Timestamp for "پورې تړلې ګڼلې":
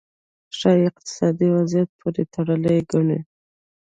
1.99-3.19